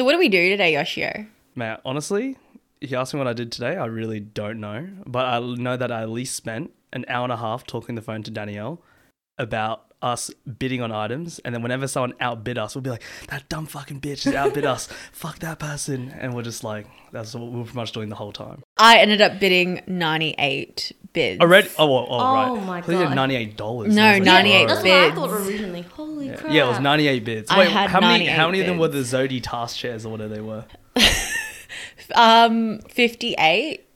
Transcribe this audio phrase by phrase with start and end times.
[0.00, 1.26] So what do we do today, Yoshio?
[1.54, 2.38] Man, honestly,
[2.80, 4.88] if you ask me what I did today, I really don't know.
[5.04, 8.00] But I know that I at least spent an hour and a half talking the
[8.00, 8.80] phone to Danielle
[9.36, 11.38] about us bidding on items.
[11.40, 14.64] And then whenever someone outbid us, we'll be like, that dumb fucking bitch has outbid
[14.64, 14.86] us.
[15.12, 16.08] Fuck that person.
[16.18, 18.62] And we're just like, that's what we we're pretty much doing the whole time.
[18.78, 21.42] I ended up bidding 98 bids.
[21.42, 21.68] Already?
[21.78, 22.64] Oh, well, oh, Oh right.
[22.64, 23.28] my I thought you had God.
[23.28, 23.88] $98.
[23.88, 25.82] No, I like, 98 "Whoa." That's what I thought originally.
[25.82, 26.36] Holy Yeah.
[26.36, 26.52] crap.
[26.52, 27.50] yeah, it was 98 bids.
[27.50, 29.00] I Wait, had how many how many of them were the.
[29.00, 30.64] Zodi task chairs or whatever they were?
[32.14, 33.86] Um, 58.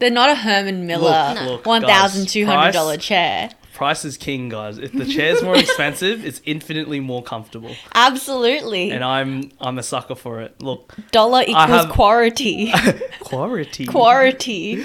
[0.00, 3.50] They're not a Herman Miller Look, look, $1,200 chair.
[3.74, 4.78] Price is king, guys.
[4.78, 7.74] If the chair's more expensive, it's infinitely more comfortable.
[7.94, 8.90] Absolutely.
[8.90, 10.60] And I'm I'm a sucker for it.
[10.60, 12.72] Look, Dollar equals have- quality.
[13.20, 13.86] quality.
[13.86, 14.84] quality.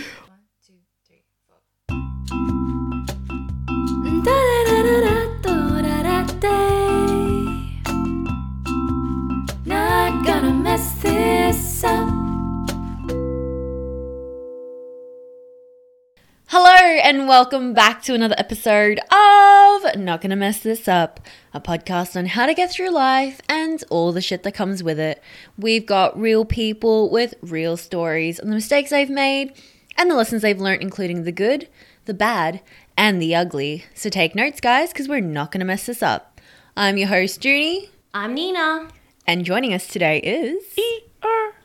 [16.56, 21.20] Hello and welcome back to another episode of Not Gonna Mess This Up,
[21.52, 25.00] a podcast on how to get through life and all the shit that comes with
[25.00, 25.20] it.
[25.58, 29.54] We've got real people with real stories on the mistakes they've made
[29.98, 31.70] and the lessons they've learned, including the good,
[32.06, 32.62] the bad,
[32.96, 33.86] and the ugly.
[33.96, 36.40] So take notes, guys, because we're not gonna mess this up.
[36.78, 38.90] I'm your host, Junie, I'm Nina.
[39.26, 40.64] and joining us today is.
[40.76, 41.56] Can Black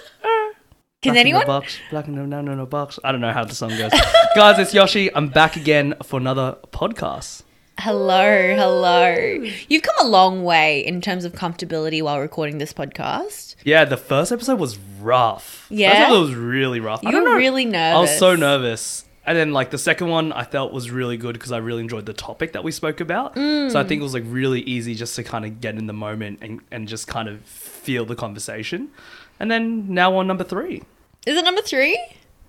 [1.06, 1.46] in anyone?
[1.46, 2.98] box, black in the no no no box.
[3.04, 3.92] I don't know how the song goes.
[4.36, 5.14] Guys, it's Yoshi.
[5.14, 7.42] I'm back again for another podcast.
[7.78, 9.14] Hello, hello.
[9.68, 13.56] You've come a long way in terms of comfortability while recording this podcast.
[13.64, 15.66] Yeah, the first episode was rough.
[15.70, 15.90] Yeah?
[15.90, 17.04] First episode was really rough.
[17.04, 17.36] I You don't were know.
[17.36, 17.96] really nervous.
[17.96, 19.04] I was so nervous.
[19.26, 22.06] And then like the second one I felt was really good because I really enjoyed
[22.06, 23.34] the topic that we spoke about.
[23.34, 23.72] Mm.
[23.72, 25.92] So I think it was like really easy just to kind of get in the
[25.94, 28.90] moment and, and just kind of feel the conversation.
[29.40, 30.82] And then now on number three.
[31.26, 31.98] Is it number three?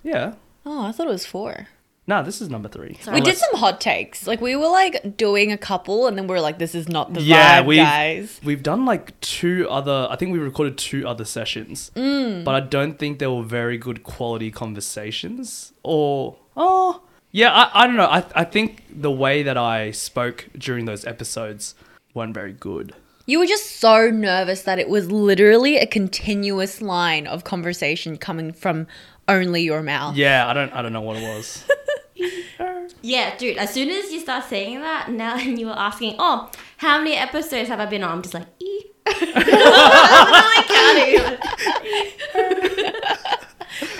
[0.02, 0.34] Yeah.
[0.64, 1.68] Oh, I thought it was four.
[2.08, 2.98] No, this is number three.
[3.06, 4.28] We did Unless- some hot takes.
[4.28, 7.12] Like we were like doing a couple, and then we were like, "This is not
[7.14, 10.06] the yeah, vibe, we've, guys." We've done like two other.
[10.08, 12.44] I think we recorded two other sessions, Mm.
[12.44, 15.72] but I don't think they were very good quality conversations.
[15.82, 17.02] Or oh,
[17.32, 18.06] yeah, I, I don't know.
[18.06, 21.74] I I think the way that I spoke during those episodes
[22.14, 22.94] weren't very good.
[23.26, 28.52] You were just so nervous that it was literally a continuous line of conversation coming
[28.52, 28.86] from
[29.28, 30.14] only your mouth.
[30.16, 31.64] Yeah, I don't I don't know what it was.
[33.02, 36.50] Yeah, dude, as soon as you start saying that, now and you were asking, oh,
[36.78, 38.10] how many episodes have I been on?
[38.10, 38.82] I'm just like, e.
[39.06, 41.38] I'm literally counting.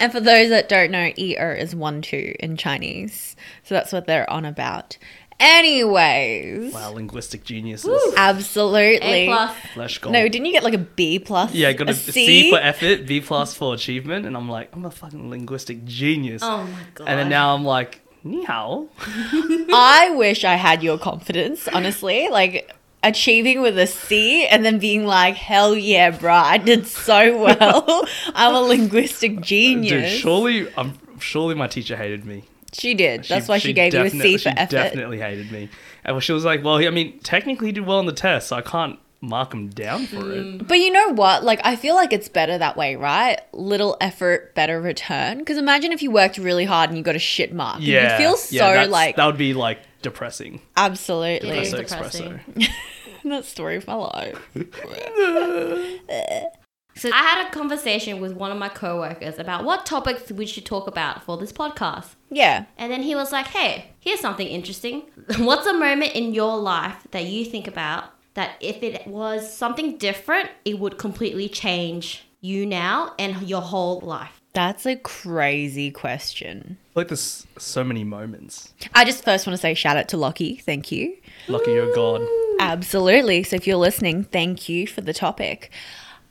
[0.00, 4.06] And for those that don't know, er is one two in Chinese, so that's what
[4.06, 4.98] they're on about.
[5.38, 8.14] Anyways, wow, linguistic geniuses.
[8.16, 9.06] absolutely.
[9.06, 9.56] A plus.
[9.74, 10.12] Flesh gold.
[10.14, 11.52] No, didn't you get like a B plus?
[11.52, 12.50] yeah, I got a, a C?
[12.50, 16.42] for effort, B plus for achievement, and I'm like, I'm a fucking linguistic genius.
[16.42, 17.08] Oh my god.
[17.08, 18.88] and then now I'm like, ni hao.
[18.98, 22.28] I wish I had your confidence, honestly.
[22.28, 22.72] Like
[23.02, 28.08] achieving with a C and then being like, hell yeah, bruh, I did so well.
[28.34, 30.12] I'm a linguistic genius.
[30.12, 32.44] Dude, surely, um, surely my teacher hated me.
[32.78, 33.24] She did.
[33.24, 34.70] That's why she, gave you a C for she effort.
[34.70, 35.68] definitely hated me.
[36.04, 38.56] And she was like, well, I mean, technically he did well on the test, so
[38.56, 40.44] I can't mark him down for it.
[40.44, 40.68] Mm.
[40.68, 41.42] But you know what?
[41.42, 43.40] Like, I feel like it's better that way, right?
[43.52, 45.38] Little effort, better return.
[45.38, 47.78] Because imagine if you worked really hard and you got a shit mark.
[47.80, 48.12] Yeah.
[48.12, 50.60] You'd feel so yeah, like, That would be like depressing.
[50.76, 51.48] absolutely.
[51.50, 52.40] It is Espresso, depressing.
[52.54, 52.68] espresso.
[53.24, 54.48] that story of my life.
[56.98, 60.64] So I had a conversation with one of my coworkers about what topics we should
[60.64, 62.14] talk about for this podcast.
[62.30, 62.66] Yeah.
[62.76, 65.02] And then he was like, hey, here's something interesting.
[65.38, 69.96] What's a moment in your life that you think about that if it was something
[69.96, 74.40] different, it would completely change you now and your whole life?
[74.52, 76.78] That's a crazy question.
[76.94, 78.72] Like there's so many moments.
[78.94, 80.56] I just first want to say shout out to Lockie.
[80.56, 81.14] Thank you.
[81.46, 82.22] Lucky you're God.
[82.58, 83.42] Absolutely.
[83.42, 85.70] So if you're listening, thank you for the topic.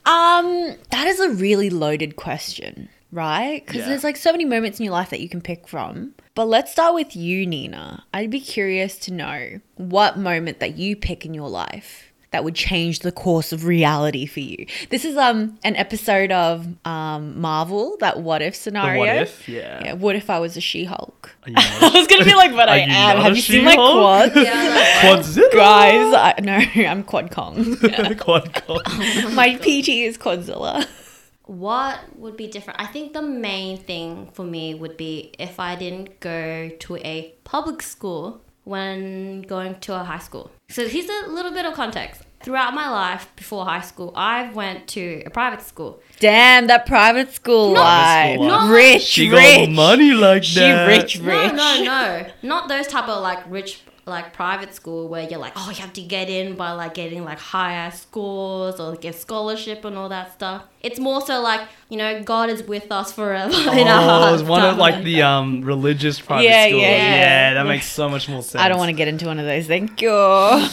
[0.05, 3.65] Um, that is a really loaded question, right?
[3.65, 3.87] Because Yeah.
[3.89, 6.13] there's like so many moments in your life that you can pick from.
[6.35, 8.03] But let's start with you, Nina.
[8.13, 12.55] I'd be curious to know what moment that you pick in your life that would
[12.55, 14.65] change the course of reality for you.
[14.89, 18.99] This is um an episode of um Marvel, that what if The scenario.
[18.99, 19.47] what if?
[19.47, 19.81] Yeah.
[19.85, 21.31] Yeah, what if I was a She-Hulk?
[21.55, 23.19] I was gonna be like, but I am.
[23.21, 24.33] Have you seen my She-Hulk?
[24.33, 24.33] quads?
[25.35, 25.51] Quadzilla.
[25.53, 27.77] Guys, I, no, I'm Quad Kong.
[28.17, 28.81] Quad God.
[29.33, 30.85] My PT is Quadzilla.
[31.45, 32.81] What would be different?
[32.81, 37.33] I think the main thing for me would be if I didn't go to a
[37.43, 40.49] public school when going to a high school.
[40.69, 42.21] So here's a little bit of context.
[42.43, 45.99] throughout my life before high school, I went to a private school.
[46.19, 48.37] Damn, that private school Not- life.
[48.37, 48.69] Private school life.
[48.69, 49.57] Rich, She rich.
[49.67, 50.85] got money like She that.
[50.87, 51.51] rich, rich.
[51.53, 55.53] No, no, no, not those type of like rich like private school where you're like,
[55.55, 59.83] oh, you have to get in by like getting like higher scores or get scholarship
[59.83, 60.63] and all that stuff.
[60.81, 64.41] It's more so like you know God is with us forever in our Oh, hearts.
[64.41, 66.81] it's one of like the um religious private Yeah, schools.
[66.83, 67.53] yeah, Yeah, yeah.
[67.55, 68.61] that makes so much more sense.
[68.63, 69.67] I don't want to get into one of those.
[69.67, 70.11] Thank you.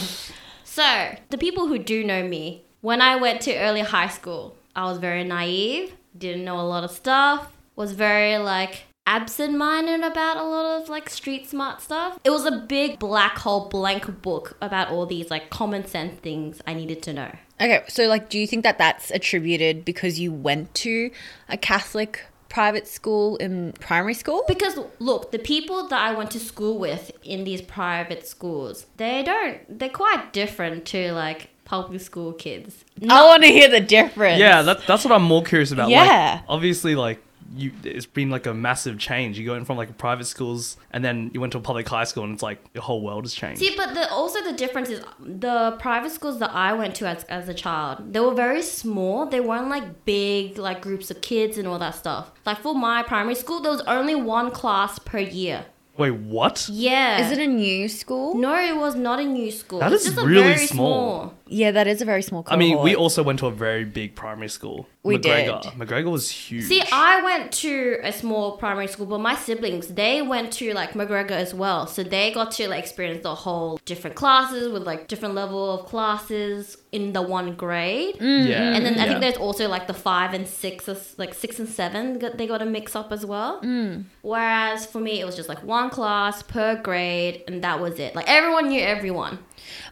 [0.65, 4.85] So, the people who do know me, when I went to early high school, I
[4.85, 10.37] was very naive, didn't know a lot of stuff, was very like absent minded about
[10.37, 12.19] a lot of like street smart stuff.
[12.23, 16.61] It was a big black hole blank book about all these like common sense things
[16.65, 17.31] I needed to know.
[17.61, 21.11] Okay, so like, do you think that that's attributed because you went to
[21.49, 24.43] a Catholic private school in primary school?
[24.47, 29.23] Because look, the people that I went to school with in these private schools, they
[29.23, 32.83] don't, they're quite different to like public school kids.
[33.09, 34.39] I want to hear the difference.
[34.39, 35.89] Yeah, that, that's what I'm more curious about.
[35.89, 36.39] Yeah.
[36.39, 37.23] Like, obviously, like
[37.55, 39.37] you, it's been like a massive change.
[39.37, 42.23] You going from like private schools, and then you went to a public high school,
[42.23, 43.59] and it's like your whole world has changed.
[43.59, 47.23] See, but the, also the difference is the private schools that I went to as,
[47.25, 49.25] as a child, they were very small.
[49.25, 52.31] They weren't like big, like groups of kids and all that stuff.
[52.45, 55.65] Like for my primary school, there was only one class per year.
[55.95, 56.67] Wait, what?
[56.71, 57.23] Yeah.
[57.23, 58.33] Is it a new school?
[58.33, 59.79] No, it was not a new school.
[59.79, 61.19] That it's is just a really very small.
[61.21, 61.33] small.
[61.61, 62.59] Yeah, that is a very small I cohort.
[62.59, 64.87] mean, we also went to a very big primary school.
[65.03, 65.59] We MacGregor.
[65.63, 65.77] did.
[65.77, 66.63] MacGregor was huge.
[66.65, 70.95] See, I went to a small primary school, but my siblings they went to like
[70.95, 75.07] MacGregor as well, so they got to like experience the whole different classes with like
[75.09, 78.15] different level of classes in the one grade.
[78.19, 78.47] Mm.
[78.47, 79.05] yeah, And then I yeah.
[79.09, 82.61] think there's also like the five and six, like six and seven, got- they got
[82.61, 83.61] a mix up as well.
[83.61, 84.05] Mm.
[84.21, 88.15] Whereas for me, it was just like one class per grade, and that was it.
[88.15, 89.39] Like everyone knew everyone.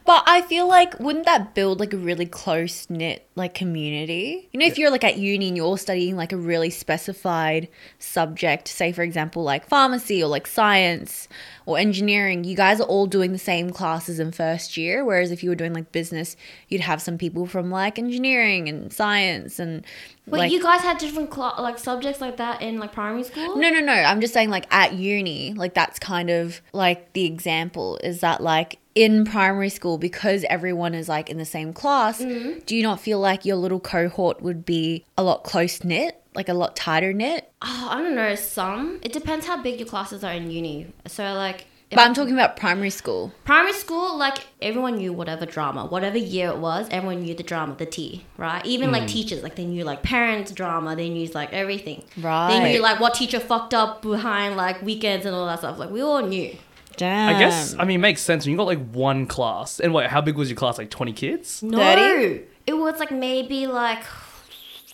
[0.06, 4.50] But I feel like wouldn't that build like a really close knit like community?
[4.52, 7.68] You know, if you're like at uni and you're all studying like a really specified
[8.00, 11.28] subject, say for example like pharmacy or like science
[11.66, 15.06] or engineering, you guys are all doing the same classes in first year.
[15.06, 16.36] Whereas if you were doing like business,
[16.68, 19.86] you'd have some people from like engineering and science and
[20.28, 23.58] Wait, like you guys had different cla- like subjects like that in like primary school?
[23.58, 23.94] No, no, no.
[23.94, 28.42] I'm just saying, like, at uni, like, that's kind of like the example is that,
[28.42, 32.60] like, in primary school, because everyone is like in the same class, mm-hmm.
[32.66, 36.50] do you not feel like your little cohort would be a lot close knit, like
[36.50, 37.52] a lot tighter knit?
[37.62, 38.36] Oh, I don't know.
[38.36, 39.00] Some.
[39.02, 40.94] It depends how big your classes are in uni.
[41.08, 41.68] So like.
[41.90, 43.32] if- But I'm talking about primary school.
[43.46, 47.76] Primary school, like everyone knew whatever drama, whatever year it was, everyone knew the drama,
[47.78, 48.66] the T, right?
[48.66, 49.10] Even like mm.
[49.10, 52.04] teachers, like they knew like parents drama, they knew like everything.
[52.18, 52.50] Right.
[52.50, 55.78] They knew like what teacher fucked up behind like weekends and all that stuff.
[55.80, 56.56] Like we all knew.
[56.98, 57.36] Damn.
[57.36, 59.80] I guess I mean it makes sense when you got like one class.
[59.80, 60.78] And wait, how big was your class?
[60.78, 61.62] Like twenty kids?
[61.64, 62.42] No, 30?
[62.68, 64.04] it was like maybe like,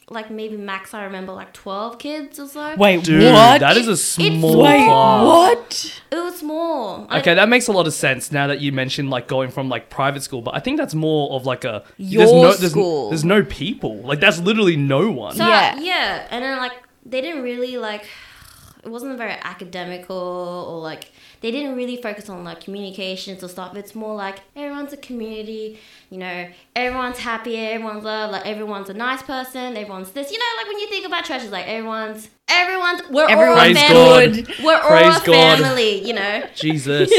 [0.10, 0.94] like maybe max.
[0.94, 2.76] I remember like twelve kids or so.
[2.78, 3.60] Wait, Dude, what?
[3.60, 4.02] that is a It's-
[4.40, 5.26] small Wait, class.
[5.26, 6.02] what?
[6.12, 7.08] It was small.
[7.10, 9.68] I- Okay, that makes a lot of sense now that you mentioned like going from
[9.68, 12.72] like private school, but I think that's more of like a Your there's no, there's,
[12.72, 13.10] school.
[13.10, 13.98] There's no people.
[14.04, 15.36] Like that's literally no one.
[15.36, 15.78] So Yeah.
[15.80, 16.28] yeah.
[16.32, 16.72] and then like
[17.06, 18.06] they didn't really like
[18.86, 20.16] it wasn't very academical
[20.70, 21.12] or like
[21.42, 23.76] they didn't really focus on like communications or stuff.
[23.76, 25.80] It's more like everyone's a community,
[26.10, 30.32] you know, everyone's happy, everyone's love, like everyone's a nice person, everyone's this.
[30.32, 34.42] You know, like when you think about churches, like everyone's everyone's we're all a family.
[34.42, 34.54] God.
[34.64, 35.60] We're all Praise a God.
[35.60, 36.44] family, you know.
[36.56, 37.12] Jesus.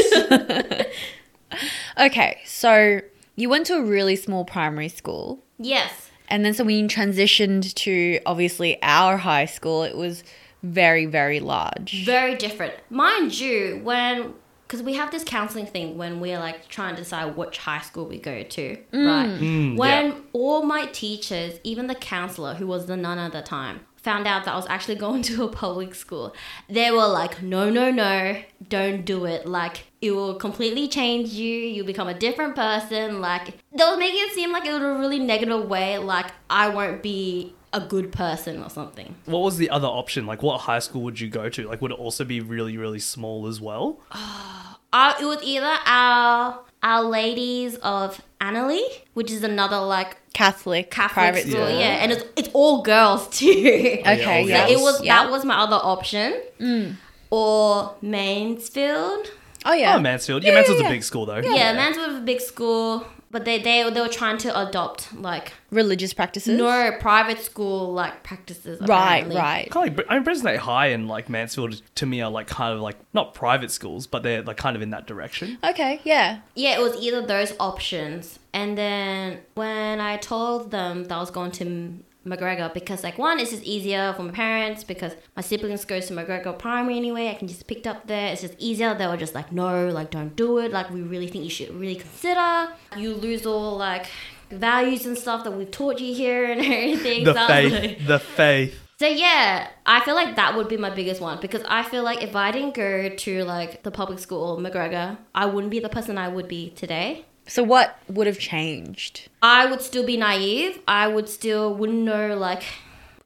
[1.97, 3.01] Okay, so
[3.35, 5.43] you went to a really small primary school.
[5.57, 6.09] Yes.
[6.29, 10.23] And then so when you transitioned to obviously our high school, it was
[10.63, 12.05] very, very large.
[12.05, 12.73] Very different.
[12.89, 14.33] Mind you, when
[14.69, 18.05] because we have this counseling thing when we're like trying to decide which high school
[18.05, 19.27] we go to, right?
[19.27, 20.17] Mm, when yeah.
[20.31, 24.45] all my teachers, even the counselor who was the nun at the time, found out
[24.45, 26.35] that I was actually going to a public school,
[26.69, 29.47] they were like, "No, no, no, don't do it.
[29.47, 31.57] Like it will completely change you.
[31.57, 35.19] You'll become a different person." Like they were making it seem like in a really
[35.19, 39.15] negative way, like I won't be a good person or something.
[39.25, 40.25] what was the other option?
[40.25, 41.67] Like what high school would you go to?
[41.67, 43.99] Like would it also be really, really small as well?
[44.11, 48.81] Uh, it was either our Our Ladies of Annerley,
[49.13, 51.69] which is another like Catholic, Catholic private school, school.
[51.79, 53.47] yeah, and it's it's all girls too.
[53.49, 54.65] Okay, yeah.
[54.65, 55.23] So it was yeah.
[55.23, 56.95] that was my other option, Mm.
[57.29, 59.27] or Mansfield.
[59.65, 59.95] Oh yeah.
[59.95, 60.43] Oh, Mansfield.
[60.43, 61.37] Yeah, Mansfield's a big school though.
[61.39, 63.05] Yeah, Mansfield was a big school.
[63.31, 66.57] But they they they were trying to adopt like Religious practices.
[66.57, 68.79] no private school like practices.
[68.81, 69.35] Right, apparently.
[69.35, 69.69] right.
[69.69, 72.73] Kind of like, I mean, Brisbane High and like Mansfield to me are like kind
[72.73, 75.57] of like not private schools, but they're like kind of in that direction.
[75.63, 76.39] Okay, yeah.
[76.55, 78.39] Yeah, it was either those options.
[78.53, 83.17] And then when I told them that I was going to M- MacGregor, because like
[83.17, 87.27] one, it's just easier for my parents because my siblings go to MacGregor Primary anyway.
[87.29, 88.31] I can just picked up there.
[88.31, 88.93] It's just easier.
[88.95, 90.71] They were just like, no, like don't do it.
[90.71, 92.69] Like we really think you should really consider.
[92.95, 94.05] You lose all like
[94.49, 97.23] values and stuff that we've taught you here and everything.
[97.23, 98.79] The So was like- faith, the faith.
[98.99, 102.23] so yeah, I feel like that would be my biggest one because I feel like
[102.23, 106.17] if I didn't go to like the public school MacGregor, I wouldn't be the person
[106.17, 107.25] I would be today.
[107.49, 109.27] So what would have changed?
[109.41, 110.79] I would still be naive.
[110.87, 112.63] I would still wouldn't know like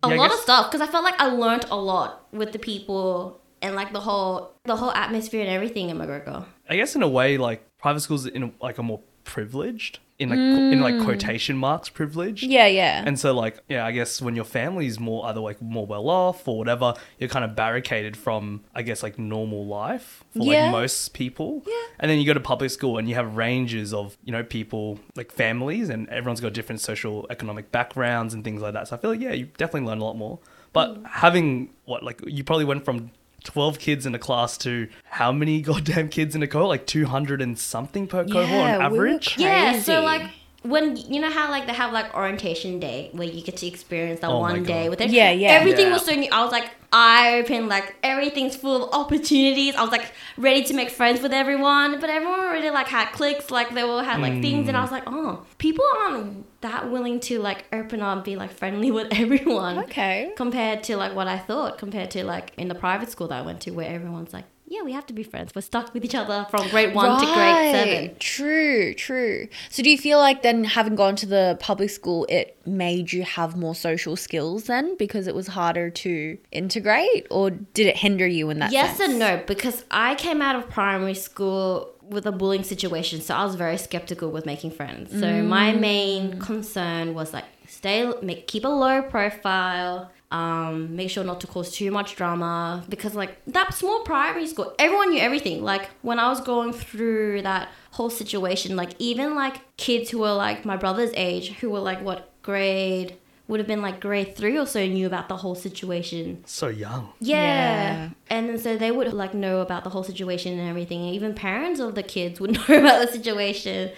[0.01, 2.53] a Yeah, I lot of stuff because I felt like I learned a lot with
[2.53, 6.45] the people and like the whole the whole atmosphere and everything in MacGregor.
[6.69, 10.29] I guess in a way, like private schools in a, like are more privileged in
[10.29, 12.43] like in like quotation marks privilege.
[12.43, 13.03] Yeah, yeah.
[13.05, 16.47] And so like yeah, I guess when your family's more either like more well off
[16.47, 20.63] or whatever, you're kind of barricaded from I guess like normal life for Yeah.
[20.65, 21.63] like most people.
[21.65, 21.73] Yeah.
[21.99, 24.99] And then you go to public school and you have ranges of, you know, people
[25.15, 28.87] like families and everyone's got different social economic backgrounds and things like that.
[28.87, 30.39] So I feel like yeah, you definitely learn a lot more.
[30.73, 31.05] But Mm.
[31.07, 33.11] having what like you probably went from
[33.43, 36.69] 12 kids in a class to how many goddamn kids in a cohort?
[36.69, 39.37] Like 200 and something per cohort Yeah, on we were average?
[39.37, 40.05] Yeah, so Crazy.
[40.05, 40.31] like
[40.63, 44.21] when you know how like they have like orientation day where you get to experience
[44.21, 45.11] that Oh my one day with it.
[45.11, 45.51] Yeah, yeah.
[45.51, 45.93] Everything Yeah.
[45.93, 46.29] was so new.
[46.31, 49.75] I was like eye open, like everything's full of opportunities.
[49.75, 53.51] I was like ready to make friends with everyone, but everyone already like had cliques,
[53.51, 54.83] like they all had like things, and I mm.
[54.83, 58.89] was like, oh, people aren't that willing to like open up and be like friendly
[58.97, 59.79] with everyone.
[59.79, 60.31] Okay.
[60.37, 63.41] Compared to like what I thought, compared to like in the private school that I
[63.41, 65.53] went to, where everyone's like, yeah, we have to be friends.
[65.53, 68.15] We're stuck with each other from grade one to grade seven.
[68.19, 69.47] True, true.
[69.69, 73.23] So do you feel like then having gone to the public school it made you
[73.23, 78.25] have more social skills then because it was harder to integrate or did it hinder
[78.25, 79.11] you in that Yes sense?
[79.11, 83.45] and no, because I came out of primary school with a bullying situation, so I
[83.45, 85.11] was very skeptical with making friends.
[85.11, 85.79] So my mm.
[85.79, 91.47] main concern was like stay, make, keep a low profile, um, make sure not to
[91.47, 95.63] cause too much drama because like that small primary school, everyone knew everything.
[95.63, 100.33] Like when I was going through that whole situation, like even like kids who were
[100.33, 103.15] like my brother's age, who were like what grade
[103.47, 107.09] would have been like grade three or so knew about the whole situation So young.
[107.19, 107.35] yeah.
[107.37, 108.09] Yeah.
[108.29, 111.05] And then so they would like know about the whole situation and everything.
[111.05, 113.91] And even parents of the kids would know about the situation.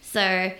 [0.00, 0.52] So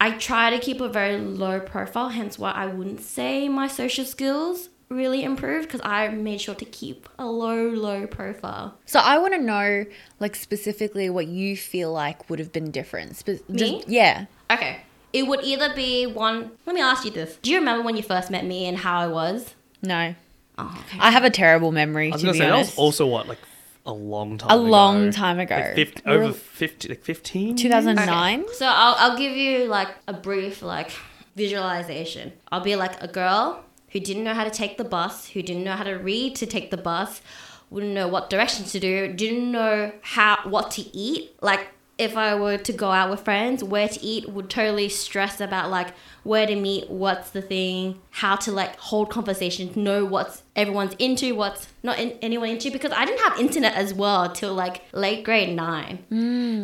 [0.00, 4.04] I try to keep a very low profile, hence why I wouldn't say my social
[4.04, 8.78] skills really improved because I made sure to keep a low, low profile.
[8.86, 9.84] So I want to know
[10.20, 13.16] like specifically what you feel like would have been different.
[13.16, 13.56] Spe- Me?
[13.78, 14.26] just- yeah.
[14.50, 14.78] Okay.
[15.12, 16.50] It would either be one.
[16.66, 17.36] Let me ask you this.
[17.42, 19.54] Do you remember when you first met me and how I was?
[19.80, 20.14] No.
[20.58, 20.98] Oh, okay.
[21.00, 22.70] I have a terrible memory I was to gonna be say that honest.
[22.72, 23.38] was also what like
[23.86, 24.62] a long time a ago.
[24.70, 25.54] long time ago.
[25.56, 28.44] Like 50, over 50 like 15 2009.
[28.54, 30.90] So I'll, I'll give you like a brief like
[31.36, 32.32] visualization.
[32.50, 33.63] I'll be like a girl
[33.94, 36.46] who didn't know how to take the bus, who didn't know how to read to
[36.46, 37.22] take the bus,
[37.70, 41.30] wouldn't know what directions to do, didn't know how what to eat.
[41.40, 45.40] Like if I were to go out with friends, where to eat would totally stress
[45.40, 50.42] about like where to meet, what's the thing, how to like hold conversations, know what's
[50.56, 54.54] everyone's into, what's not in, anyone into because I didn't have internet as well till
[54.54, 56.04] like late grade nine.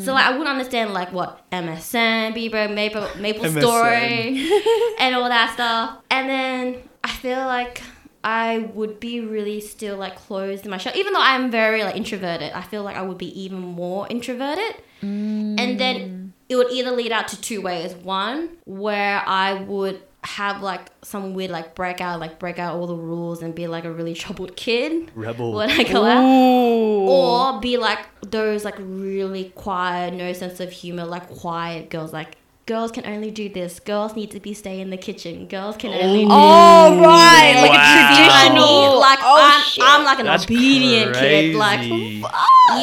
[0.00, 3.48] So like I wouldn't understand like what MSN, Bieber, Maple Maple.
[3.50, 4.50] Story,
[4.98, 5.98] and all that stuff.
[6.10, 7.82] And then I feel like
[8.22, 11.96] I would be really still like closed in my shell, even though I'm very like
[11.96, 12.52] introverted.
[12.52, 14.82] I feel like I would be even more introverted.
[15.02, 16.30] And then mm.
[16.48, 17.94] it would either lead out to two ways.
[17.94, 22.94] One where I would have like some weird like breakout, like break out all the
[22.94, 25.54] rules and be like a really troubled kid Rebel.
[25.54, 26.22] when I go out
[27.54, 32.12] or be like those like really quiet, no sense of humor, like quiet girls.
[32.12, 32.36] Like
[32.70, 33.80] girls can only do this.
[33.80, 35.48] Girls need to be stay in the kitchen.
[35.48, 36.00] Girls can oh.
[36.00, 36.22] only.
[36.24, 37.82] do Oh right, like Wow.
[37.82, 39.00] a traditional.
[39.00, 39.84] Like oh, I'm, shit.
[39.84, 41.56] I'm like an That's obedient kid.
[41.56, 42.24] Like crazy.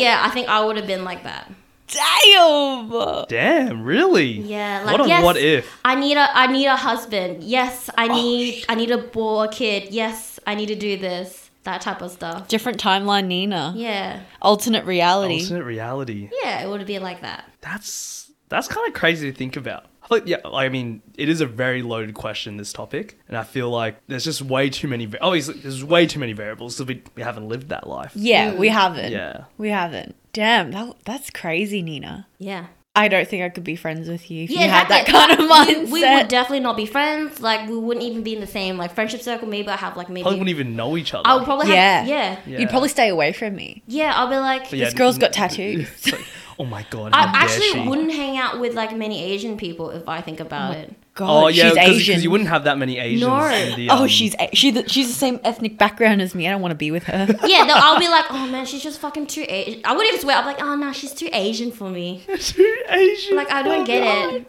[0.04, 1.50] yeah, I think I would have been like that.
[1.88, 3.26] damn.
[3.30, 4.42] Damn, really?
[4.42, 5.80] Yeah, like what a yes, what if?
[5.86, 7.44] I need a I need a husband.
[7.44, 9.94] Yes, I oh, need I need a boy a kid.
[9.94, 11.50] Yes, I need to do this.
[11.64, 12.48] That type of stuff.
[12.48, 13.74] Different timeline, Nina.
[13.76, 15.42] Yeah, Alternate reality.
[15.42, 16.30] Alternate reality.
[16.44, 17.44] yeah, it would be like that.
[17.62, 19.86] That's that's kind of crazy to think about.
[20.04, 22.58] I feel like, yeah, I mean, it is a very loaded question.
[22.58, 25.06] This topic, and I feel like there's just way too many.
[25.06, 28.12] va- Obviously, there's way too many variables because we, we haven't lived that life.
[28.16, 28.74] Yeah, we mm.
[28.74, 29.12] haven't.
[29.12, 29.46] Yeah.
[29.58, 30.16] We haven't.
[30.32, 32.28] Damn, that, that's crazy, Nina.
[32.38, 32.68] Yeah.
[32.96, 35.14] I don't think I could be friends with you if Yeah, you had that exactly.
[35.14, 35.38] kind of
[35.92, 35.92] We- mindset.
[35.92, 37.42] We, would definitely not be friends.
[37.42, 39.48] Like we wouldn't even be in the same like friendship circle.
[39.48, 41.28] Maybe I have like maybe Probably wouldn't even know each other.
[41.28, 42.00] I would probably yeah.
[42.00, 42.40] have yeah.
[42.48, 42.60] Yeah.
[42.60, 43.84] You'd probably stay away from me.
[43.88, 46.14] Yeah, I'll be like But yeah, This girl's got n- tattoos.
[46.60, 47.12] it's like, oh my god.
[47.14, 47.88] I actually she.
[47.88, 50.94] wouldn't hang out with like many Asian people if I think about it.
[51.16, 52.22] God, Oh yeah, she's because Asian.
[52.22, 53.22] you wouldn't have that many Asians.
[53.22, 53.44] No.
[53.48, 56.48] In the, oh, um, she's she the, she's the same ethnic background as me.
[56.48, 57.26] I don't want to be with her.
[57.48, 59.82] Yeah, no, I'll be like, oh man, she's just fucking too Asian.
[59.84, 60.38] I wouldn't even swear.
[60.38, 62.24] I'm like, oh no, she's too Asian for me.
[62.40, 63.36] too Asian.
[63.36, 64.34] Like I don't Oh, get God.
[64.36, 64.48] it.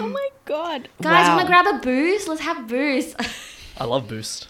[0.00, 1.36] oh my god, Guys, Wow.
[1.36, 2.26] wanna grab a boost?
[2.26, 3.14] Let's have boost.
[3.78, 4.48] I love Boost.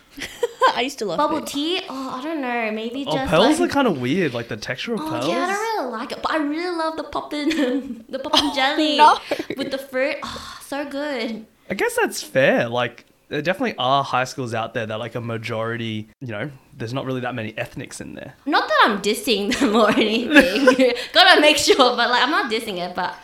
[0.74, 1.46] I used to love Bubble it.
[1.46, 1.80] tea?
[1.88, 2.70] Oh, I don't know.
[2.72, 3.70] Maybe Oh, just pearls like.
[3.70, 4.34] are kind of weird.
[4.34, 5.26] Like the texture of Oh pearls.
[5.28, 8.54] yeah, I don't really like it, but I really love the poppin', the poppin' oh,
[8.54, 9.18] jelly no.
[9.56, 10.16] with the fruit.
[10.22, 11.46] Oh, so good.
[11.70, 12.68] I guess that's fair.
[12.68, 16.08] Like there definitely are high schools out there that like a majority.
[16.20, 18.34] You know, there's not really that many ethnics in there.
[18.46, 20.92] Not that I'm dissing them or anything.
[21.12, 23.14] Gotta make sure, but like I'm not dissing it, but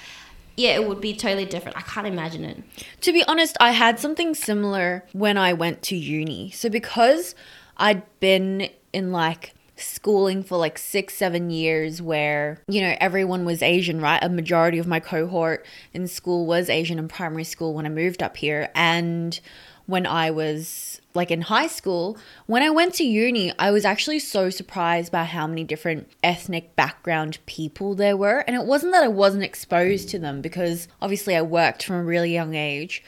[0.59, 1.77] yeah, it would be totally different.
[1.77, 2.62] I can't imagine it.
[3.03, 6.50] To be honest, I had something similar when I went to uni.
[6.50, 7.37] So because
[7.77, 13.62] I'd been in like schooling for like six, seven years where, you know, everyone was
[13.62, 14.21] Asian, right?
[14.21, 18.21] A majority of my cohort in school was Asian in primary school when I moved
[18.21, 18.69] up here.
[18.75, 19.38] And
[19.87, 24.20] when I was like in high school, when I went to uni, I was actually
[24.20, 28.44] so surprised by how many different ethnic background people there were.
[28.46, 32.04] And it wasn't that I wasn't exposed to them because obviously I worked from a
[32.04, 33.02] really young age,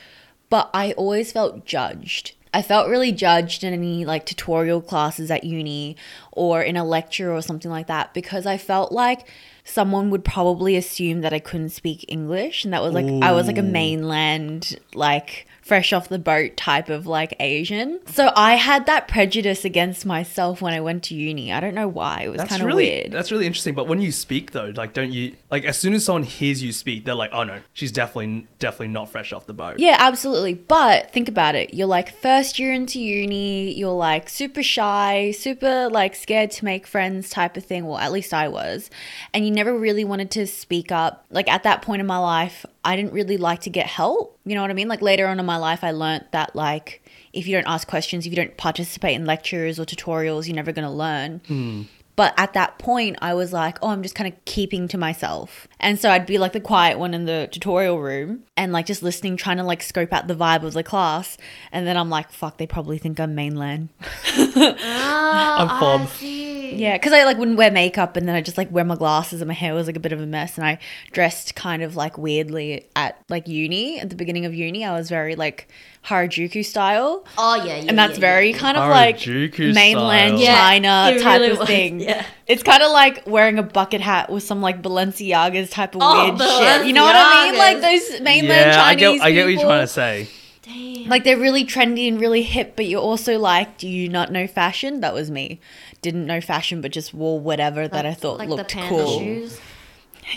[0.49, 2.35] but I always felt judged.
[2.53, 5.97] I felt really judged in any like tutorial classes at uni
[6.33, 9.29] or in a lecture or something like that because I felt like
[9.71, 13.47] someone would probably assume that I couldn't speak English and that was like I was
[13.47, 18.01] like a mainland like fresh off the boat type of like Asian.
[18.07, 21.53] So I had that prejudice against myself when I went to uni.
[21.53, 22.23] I don't know why.
[22.23, 23.13] It was kind of really weird.
[23.13, 23.77] that's really interesting.
[23.77, 26.73] But when you speak though, like don't you like as soon as someone hears you
[26.73, 29.79] speak, they're like, oh no, she's definitely definitely not fresh off the boat.
[29.79, 30.55] Yeah, absolutely.
[30.55, 31.73] But think about it.
[31.73, 36.85] You're like first year into uni, you're like super shy, super like scared to make
[36.85, 37.87] friends type of thing.
[37.87, 38.91] Well, at least I was.
[39.33, 41.27] And you never really wanted to speak up.
[41.31, 44.39] Like at that point in my life, I didn't really like to get help.
[44.47, 44.89] You know what I mean?
[44.89, 47.03] Like later on in my life, I learnt that like
[47.35, 50.73] if you don't ask questions, if you don't participate in lectures or tutorials, you're never
[50.73, 51.43] going to learn.
[51.47, 51.83] Hmm.
[52.21, 55.67] But at that point, I was like, oh, I'm just kind of keeping to myself.
[55.81, 59.03] And so I'd be like the quiet one in the tutorial room and like just
[59.03, 61.39] listening, trying to like scope out the vibe of the class.
[61.73, 63.89] And then I'm like, fuck, they probably think I'm mainland.
[64.37, 66.23] Oh, I'm Fob.
[66.23, 69.41] Yeah, because I like wouldn't wear makeup and then I just like wear my glasses
[69.41, 70.59] and my hair was like a bit of a mess.
[70.59, 70.79] And I
[71.13, 74.85] dressed kind of like weirdly at like uni, at the beginning of uni.
[74.85, 75.69] I was very like
[76.05, 77.25] Harajuku style.
[77.37, 78.59] Oh yeah, yeah and that's yeah, very yeah.
[78.59, 80.41] kind of like Harajuku mainland style.
[80.41, 82.01] Yeah, China type really of was, thing.
[82.11, 82.27] yeah.
[82.47, 86.25] It's kind of like wearing a bucket hat with some like Balenciagas type of Oh,
[86.29, 86.87] weird shit.
[86.87, 87.59] You know what I mean?
[87.59, 90.29] Like those mainland yeah, I Chinese get I get what you're trying to say.
[90.63, 91.09] Damn.
[91.09, 94.47] Like they're really trendy and really hip, but you're also like, do you not know
[94.47, 95.01] fashion?
[95.01, 95.61] That was me.
[96.03, 99.19] Didn't know fashion, but just wore whatever that I thought like looked the panda cool.
[99.19, 99.61] shoes.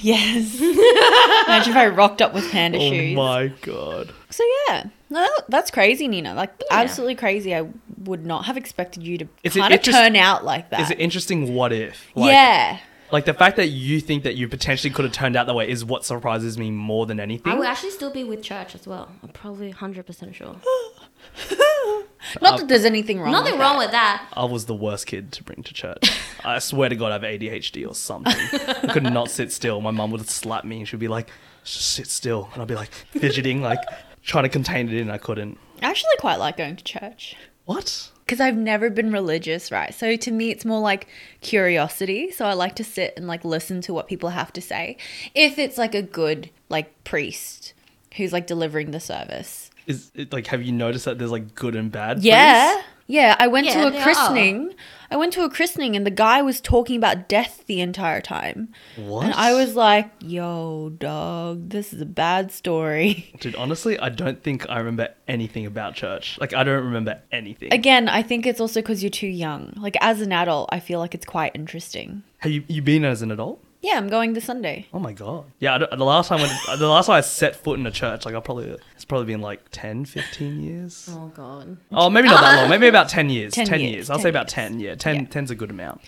[0.02, 0.60] Yes.
[0.62, 3.14] Imagine if I rocked up with panda Oh shoes.
[3.18, 4.12] Oh my god.
[4.32, 6.34] So yeah, no, that's crazy, Nina.
[6.34, 6.78] Like Yeah.
[6.80, 7.54] absolutely crazy.
[7.54, 7.68] I
[8.06, 10.80] would not have expected you to Is it kind of interest- turn out like that.
[10.82, 11.54] Is it interesting?
[11.54, 12.08] What if?
[12.16, 12.80] Like, yeah.
[13.12, 15.70] Like the fact that you think that you potentially could have turned out that way
[15.70, 17.54] is what surprises me more than anything.
[17.54, 19.12] I would actually still be with church as well.
[19.22, 20.56] I'm probably 100% sure.
[22.42, 23.32] Not that there's anything wrong.
[23.32, 23.86] Nothing with wrong that.
[23.86, 24.28] with that.
[24.34, 26.10] I was the worst kid to bring to church.
[26.44, 28.34] I swear to God, I have ADHD or something.
[28.34, 29.80] I could not sit still.
[29.82, 31.30] My mum would slap me and she'd be like,
[31.64, 32.50] "Just sit still.
[32.54, 33.80] And I'd be like fidgeting, like
[34.24, 35.10] trying to contain it in.
[35.10, 35.58] I couldn't.
[35.82, 37.36] I actually quite like going to church
[37.66, 38.12] What?
[38.26, 39.94] because I've never been religious, right?
[39.94, 41.08] So to me, it's more like
[41.42, 42.32] curiosity.
[42.32, 44.98] So I like to sit and like listen to what people have to say.
[45.36, 47.74] If it's like a good like priest
[48.16, 49.70] who's like delivering the service.
[49.88, 52.24] Is it like, have you noticed that there's like good and bad?
[52.24, 52.74] Yeah.
[52.74, 52.90] priests?
[53.08, 54.04] Yeah, I went Yeah, to they a are.
[54.04, 54.74] christening.
[55.12, 58.70] I went to a christening and the guy was talking about death the entire time.
[58.96, 59.26] What?
[59.26, 63.32] And I was like, yo, dog, this is a bad story.
[63.40, 66.40] Dude, honestly, I don't think I remember anything about church.
[66.42, 67.72] Like, I don't remember anything.
[67.72, 69.74] Again, I think it's also because you're too young.
[69.76, 72.24] Like, as an adult, I feel like it's quite interesting.
[72.40, 73.64] have you, you been as an adult?
[73.84, 74.88] Yeah, I'm going this Sunday.
[74.94, 75.44] Oh my god.
[75.60, 77.92] Yeah, I don't- the last time when, the last time I set foot in a
[77.92, 81.10] church, like I probably it's probably been like 10, 15 years.
[81.12, 81.76] Oh, God.
[81.92, 82.70] Oh, maybe not that long.
[82.70, 83.54] Maybe about 10 years.
[83.54, 83.92] 10, 10 years.
[83.92, 84.54] years, I'll 10 say about years.
[84.54, 84.80] 10.
[84.80, 85.22] Yeah, 10 Yeah.
[85.26, 86.02] 10's a good amount.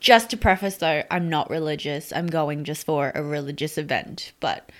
[0.00, 2.12] Just to preface, though, I'm not religious.
[2.12, 4.32] I'm going just for a religious event.
[4.40, 4.70] But,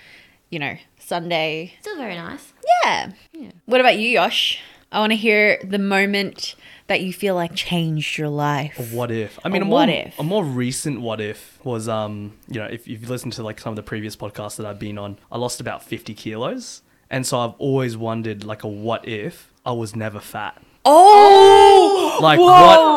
[0.49, 1.73] you know, Sunday.
[1.81, 2.53] Still very nice.
[2.83, 3.11] Yeah.
[3.33, 3.51] Yeah.
[3.65, 4.59] What about you, Yosh?
[4.91, 6.55] I want to hear the moment
[6.89, 8.91] that you feel like changed your life?
[8.91, 9.39] What if?
[9.43, 10.19] I mean, A a, more, what if.
[10.19, 13.71] a more recent what if was, um, you know, if you've listened to like some
[13.71, 16.81] of the previous podcasts that I've been on, I lost about 50 kilos.
[17.09, 20.61] And so I've always wondered, like, a what if I was never fat?
[20.85, 22.45] Oh, Like, Whoa.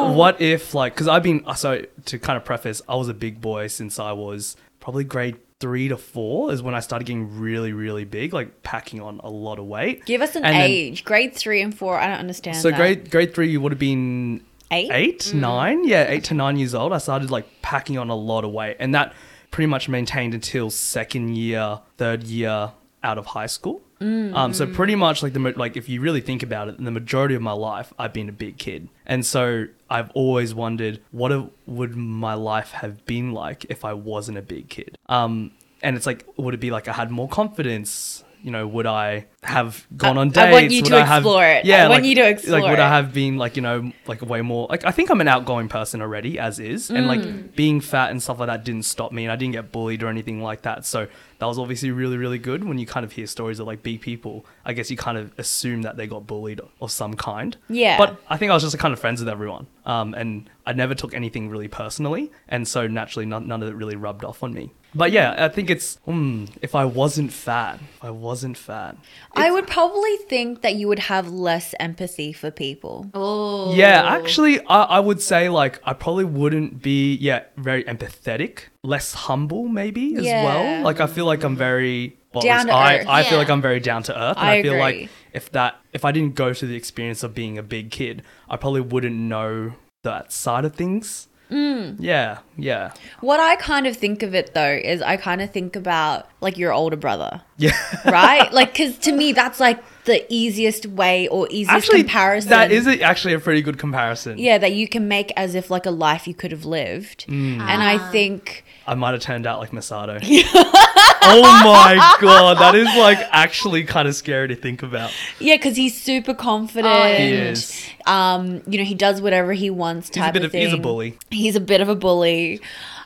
[0.09, 3.15] what what if, like, because I've been, so to kind of preface, I was a
[3.15, 7.39] big boy since I was probably grade three to four is when I started getting
[7.39, 10.05] really, really big, like packing on a lot of weight.
[10.05, 11.05] Give us an And then- age.
[11.05, 11.99] Grade three and four.
[11.99, 12.57] I don't understand.
[12.59, 12.77] So that.
[12.77, 14.91] grade grade three, you would have been Eight?
[14.93, 15.35] eight, mm.
[15.35, 16.93] nine, yeah, eight to nine years old.
[16.93, 19.15] I started like packing on a lot of weight, and that
[19.51, 22.73] pretty much maintained until second year, third year
[23.05, 23.83] out of high school.
[24.03, 27.35] Um, so pretty much like the like if you really think about it, the majority
[27.35, 31.49] of my life I've been a big kid, and so I've always wondered what a,
[31.67, 34.99] would my life have been like if I wasn't a big kid.
[35.09, 38.25] Um, and it's like, would it be like I had more confidence?
[38.45, 40.39] You know, would I have gone on dates?
[40.39, 41.65] I want you Would to I have- explore it.
[41.65, 42.61] Yeah, I want like- you to explore.
[42.61, 45.21] Like, would I have been like you know like way more like I think I'm
[45.21, 47.07] an outgoing person already as is, and Mm.
[47.07, 50.03] like being fat and stuff like that didn't stop me, and I didn't get bullied
[50.03, 50.85] or anything like that.
[50.85, 51.07] So
[51.43, 52.63] that was obviously really really good.
[52.63, 55.37] When you kind of hear stories of like big people, I guess you kind of
[55.39, 57.57] assume that they got bullied of some kind.
[57.69, 57.99] Yeah.
[57.99, 60.95] But I think I was just kind of friends with everyone, um, and I never
[60.95, 64.55] took anything really personally, and so naturally none, none of it really rubbed off on
[64.55, 64.71] me.
[64.95, 68.97] But yeah, I think it's hmm, if I wasn't fat, if I wasn't fat.
[69.33, 73.11] I would probably think that you would have less empathy for people.
[73.15, 73.75] Oh.
[73.75, 79.13] Yeah, actually, I, I would say like I probably wouldn't be yeah very empathetic, less
[79.15, 80.45] humble maybe as Yeah.
[80.45, 80.83] well.
[80.85, 83.07] Like I feel like I'm very well, Down to I, earth.
[83.09, 84.81] I feel like I'm very down to earth, and I I, feel agree.
[84.81, 88.23] like if that if I didn't go through the experience of being a big kid,
[88.49, 91.29] I probably wouldn't know that side of things.
[91.51, 91.97] Mm.
[91.99, 95.77] Yeah, yeah, What I kind of think of it though is I kind of think
[95.77, 97.77] about like your older brother, yeah.
[98.11, 98.51] right?
[98.55, 102.49] like, because to me, that's like the easiest way or easiest actually, comparison.
[102.49, 104.39] that is a, actually a pretty good comparison.
[104.39, 107.27] Yeah, that you can make as if like a life you could have lived.
[107.29, 107.61] Mm.
[107.61, 110.19] And I think, I might have turned out like Masato.
[111.25, 115.13] oh my god, that is like actually kind of scary to think about.
[115.39, 116.95] yeah, because he's super confident.
[116.95, 117.87] Oh, He is.
[118.07, 120.09] Um, you know, he does whatever he wants.
[120.09, 121.17] He's a Type bit of of he's a bully.
[121.31, 122.61] He's a bit of a bully.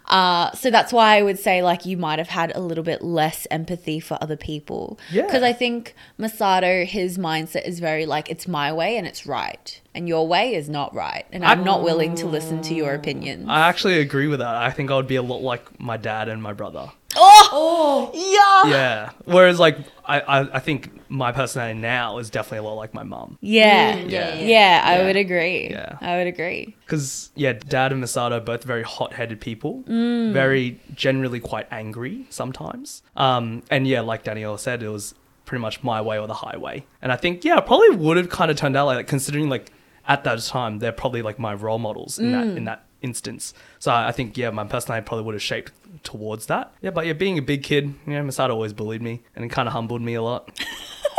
[0.07, 3.03] Uh, so that's why I would say like you might have had a little bit
[3.03, 4.99] less empathy for other people.
[5.11, 5.27] Yeah.
[5.27, 9.81] Because I think Masato, his mindset is very like it's my way and it's right,
[9.95, 13.47] and your way is not right, and I'm not willing to listen to your opinions.
[13.49, 14.55] I actually agree with that.
[14.55, 16.91] I think I would be a lot like my dad and my brother.
[17.17, 17.36] oh,
[18.15, 18.65] yeah.
[18.71, 19.11] Yeah.
[19.25, 23.03] Whereas like I, I, I think my personality now is definitely a lot like my
[23.03, 23.39] mum.
[23.41, 23.97] Yeah.
[23.97, 24.35] Mm, yeah.
[24.35, 24.83] yeah, yeah.
[24.85, 25.07] I Yeah.
[25.07, 25.71] would agree.
[25.71, 25.99] Yeah.
[26.01, 26.75] I would agree.
[26.85, 33.03] Because yeah, dad and Masato are both very hot-headed people, very generally quite angry sometimes.
[33.17, 36.85] Um, and yeah, like Danielle said, it was pretty much my way or the highway.
[37.03, 39.49] And I think yeah, I probably would have kind of turned out like that, considering
[39.49, 39.73] like
[40.09, 43.55] at that time they're probably like my role models in that in that instance.
[43.79, 46.73] So I think yeah, my personality probably would have shaped towards that.
[46.81, 49.69] Yeah, but yeah, being a big kid, yeah, Masato always bullied me and it kind
[49.69, 50.51] of humbled me a lot.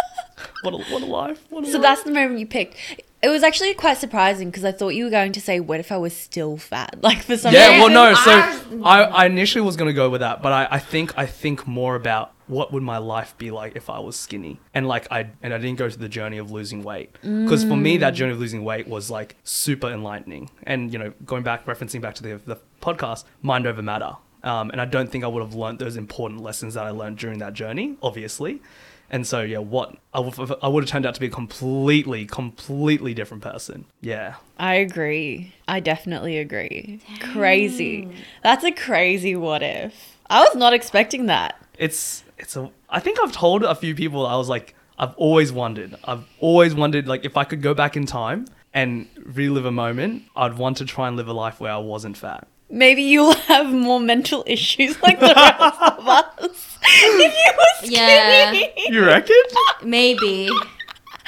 [0.63, 1.46] what a what a life!
[1.50, 1.82] What a So life.
[1.84, 2.76] that's the moment you picked.
[3.21, 5.91] It was actually quite surprising because I thought you were going to say, "What if
[5.91, 7.91] I was still fat?" Like for some Yeah, reason.
[7.93, 8.13] well, no.
[8.13, 11.65] So I, I initially was gonna go with that, but I, I think I think
[11.65, 15.30] more about what would my life be like if I was skinny, and like I
[15.41, 18.34] and I didn't go to the journey of losing weight because for me that journey
[18.34, 22.23] of losing weight was like super enlightening, and you know going back referencing back to
[22.23, 25.80] the the podcast, mind over matter, um, and I don't think I would have learned
[25.80, 28.62] those important lessons that I learned during that journey, obviously.
[29.10, 33.41] And so, yeah, what I would, have turned out to be a completely, completely different
[33.43, 33.86] person.
[34.02, 34.36] Yeah.
[34.58, 35.54] I agree.
[35.67, 37.00] I definitely agree.
[37.22, 38.10] Crazy.
[38.43, 40.17] That's a crazy what if.
[40.30, 41.56] I was not expecting that.
[41.78, 45.52] it's it's a i think i've told a few people i was like i've always
[45.52, 49.72] wondered i've always wondered like if i could go back in time and relive a
[49.72, 53.34] moment i'd want to try and live a life where i wasn't fat Maybe you'll
[53.53, 58.51] have more mental issues like the rest of us if you were Yeah.
[58.51, 58.73] skinny.
[58.89, 59.36] you reckon
[59.84, 60.49] Maybe.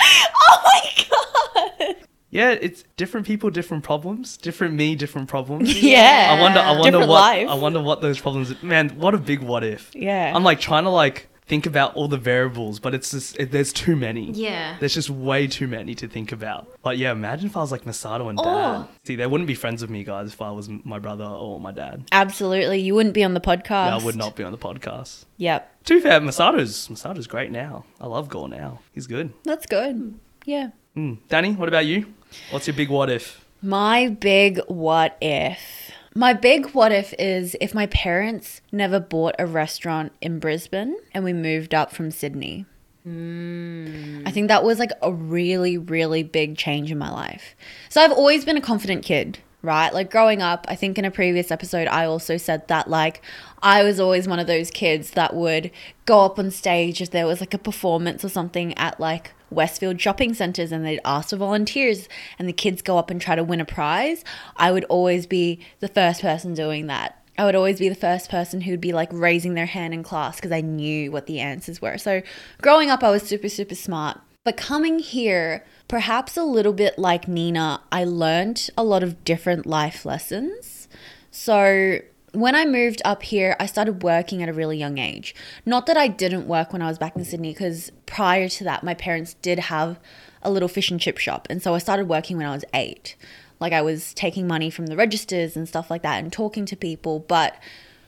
[0.02, 1.96] Oh my god.
[2.30, 6.36] yeah it's different people different problems different me different problems Yeah.
[6.38, 7.50] i wonder i wonder Different what life.
[7.50, 10.32] i wonder what those problems man what a big what if Yeah.
[10.36, 13.74] i'm like trying to like think about all the variables but it's just it, there's
[13.74, 14.78] too many Yeah.
[14.80, 16.68] There's just way too many to think about.
[16.84, 18.46] But yeah, imagine if I was like Masato and dad.
[18.46, 18.88] Oh.
[19.04, 21.72] See, they wouldn't be friends with me, guys, if I was my brother or my
[21.72, 22.06] dad.
[22.12, 22.80] Absolutely.
[22.80, 23.88] You wouldn't be on the podcast.
[23.88, 25.26] Yeah, I would not be on the podcast.
[25.38, 25.86] Yep.
[25.86, 27.86] To be fair, Masato's Masato's great now.
[28.00, 28.80] I love Gore now.
[28.94, 29.34] He's good.
[29.44, 30.20] That's good.
[30.46, 30.70] Yeah.
[30.96, 31.18] Mm.
[31.28, 32.14] Danny, what about you?
[32.52, 33.44] What's your big what if?
[33.62, 35.89] My big what if.
[36.16, 41.24] My big what if is if my parents never bought a restaurant in Brisbane and
[41.24, 42.66] we moved up from Sydney.
[43.04, 44.24] Hmm.
[44.26, 47.56] I think that was like a really, really big change in my life.
[47.90, 49.94] So I've always been a confident kid, right?
[49.94, 53.22] Like growing up, I think in a previous episode, I also said that like
[53.62, 55.72] I was always one of those kids that would
[56.06, 60.00] go up on stage if there was like a performance or something at like Westfield
[60.00, 62.08] shopping centers and they'd ask for volunteers
[62.38, 64.24] and the kids go up and try to win a prize.
[64.56, 67.16] I would always be the first person doing that.
[67.38, 70.36] I would always be the first person who'd be like raising their hand in class
[70.36, 71.98] because I knew what the answers were.
[71.98, 72.22] So
[72.62, 74.20] growing up, I was super, super smart.
[74.44, 79.66] But coming here, perhaps a little bit like Nina, I learned a lot of different
[79.66, 80.90] life lessons.
[81.32, 82.00] So
[82.34, 85.36] when I moved up here, I started working at a really young age.
[85.66, 88.84] Not that I didn't work when I was back in Sydney, because prior to that,
[88.84, 90.00] my parents did have
[90.42, 91.48] a little fish and chip shop.
[91.50, 93.16] And so I started working when I was eight.
[93.60, 96.76] Like I was taking money from the registers and stuff like that and talking to
[96.76, 97.20] people.
[97.20, 97.56] But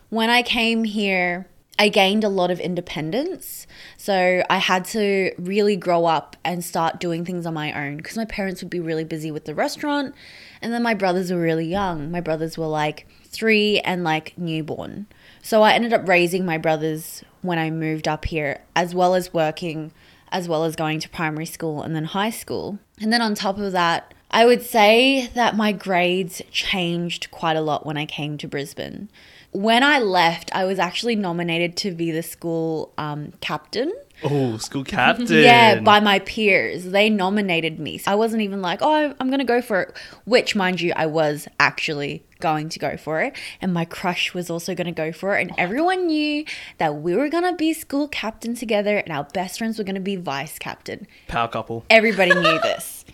[0.10, 3.66] when I came here, I gained a lot of independence.
[3.98, 8.18] So I had to really grow up and start doing things on my own because
[8.18, 10.14] my parents would be really busy with the restaurant.
[10.62, 12.12] And then my brothers were really young.
[12.12, 15.08] My brothers were like three and like newborn.
[15.42, 19.34] So I ended up raising my brothers when I moved up here, as well as
[19.34, 19.92] working,
[20.32, 22.80] as well as going to primary school and then high school.
[23.00, 27.62] And then on top of that, I would say that my grades changed quite a
[27.62, 29.10] lot when I came to Brisbane.
[29.52, 33.92] When I left, I was actually nominated to be the school um, captain.
[34.24, 35.28] Oh, school captain.
[35.28, 36.86] Yeah, by my peers.
[36.86, 38.02] They nominated me.
[38.06, 41.06] I wasn't even like, oh, I'm going to go for it, which, mind you, I
[41.06, 43.36] was actually going to go for it.
[43.62, 45.48] And my crush was also going to go for it.
[45.48, 46.46] And everyone knew
[46.78, 49.96] that we were going to be school captain together and our best friends were going
[49.96, 51.08] to be vice captain.
[51.28, 51.86] Power couple.
[51.90, 53.06] Everybody knew this.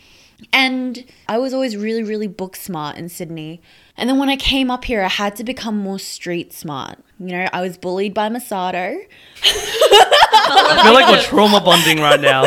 [0.53, 3.59] And I was always really, really book smart in Sydney.
[3.95, 6.99] And then when I came up here, I had to become more street smart.
[7.19, 8.97] You know, I was bullied by Masato.
[10.33, 12.45] I feel like we're trauma bonding right now.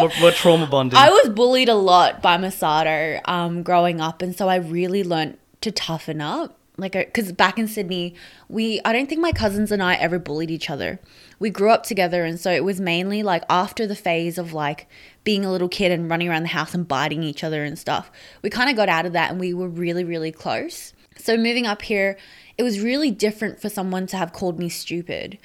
[0.00, 0.98] We're, we're trauma bonding.
[0.98, 5.38] I was bullied a lot by Masato um, growing up, and so I really learnt
[5.62, 6.56] to toughen up.
[6.76, 8.14] Like, because back in Sydney,
[8.48, 11.00] we I don't think my cousins and I ever bullied each other.
[11.40, 14.86] We grew up together, and so it was mainly like after the phase of like
[15.24, 18.12] being a little kid and running around the house and biting each other and stuff.
[18.42, 20.92] We kind of got out of that, and we were really, really close.
[21.16, 22.16] So moving up here,
[22.56, 25.38] it was really different for someone to have called me stupid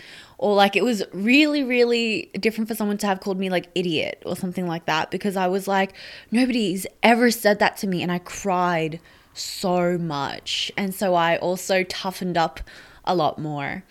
[0.43, 4.21] or like it was really really different for someone to have called me like idiot
[4.25, 5.93] or something like that because I was like
[6.31, 8.99] nobody's ever said that to me and I cried
[9.33, 10.71] so much.
[10.77, 12.59] And so I also toughened up
[13.05, 13.85] a lot more.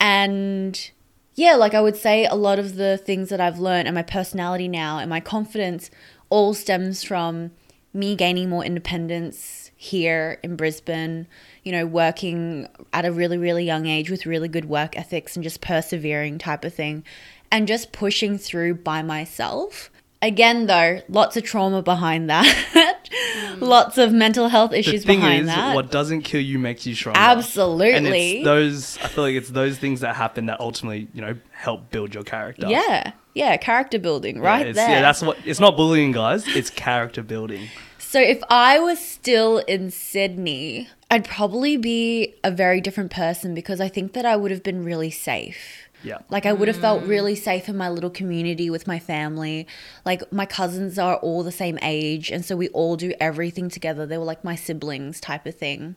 [0.00, 0.90] And
[1.36, 4.02] yeah like I would say a lot of the things that I've learned and my
[4.02, 5.88] personality now and my confidence
[6.30, 7.52] all stems from
[7.96, 11.26] me gaining more independence here in Brisbane,
[11.62, 15.42] you know, working at a really, really young age with really good work ethics and
[15.42, 17.04] just persevering type of thing,
[17.50, 19.90] and just pushing through by myself.
[20.22, 22.46] Again, though, lots of trauma behind that,
[23.36, 23.60] mm.
[23.60, 25.74] lots of mental health issues the thing behind is, that.
[25.74, 27.20] what doesn't kill you makes you stronger.
[27.20, 27.92] Absolutely.
[27.92, 28.98] And it's those.
[29.04, 32.24] I feel like it's those things that happen that ultimately, you know, help build your
[32.24, 32.66] character.
[32.66, 34.96] yeah, yeah, character building right it's- there.
[34.96, 35.36] Yeah, that's what.
[35.44, 36.48] It's not bullying, guys.
[36.48, 37.68] It's character building.
[37.98, 43.80] So if I was still in Sydney, I'd probably be a very different person because
[43.80, 45.88] I think that I would have been really safe.
[46.02, 46.18] Yeah.
[46.30, 47.08] Like I would have felt mm.
[47.08, 49.66] really safe in my little community with my family.
[50.04, 54.06] Like my cousins are all the same age and so we all do everything together.
[54.06, 55.96] They were like my siblings type of thing.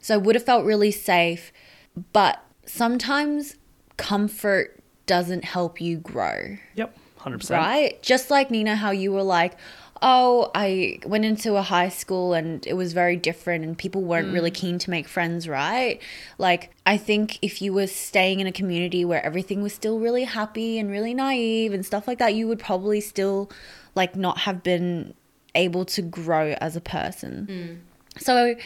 [0.00, 1.52] So I would have felt really safe,
[2.12, 3.56] but sometimes
[3.96, 6.96] comfort doesn't help you grow Yep.
[7.16, 7.62] Hundred percent.
[7.62, 8.02] right?
[8.02, 9.56] Just like Nina, how you were like,
[10.02, 14.32] oh, I went into a high school and it was very different and people weren't
[14.32, 14.54] really mm.
[14.54, 16.00] keen to make friends, right?
[16.38, 20.24] Like, I think if you were staying in a community where everything was still really
[20.24, 23.48] happy and really naive and stuff like that, you would probably still
[23.94, 25.14] like not have been
[25.54, 27.46] able to grow as a person.
[27.48, 28.20] Mm.
[28.20, 28.56] So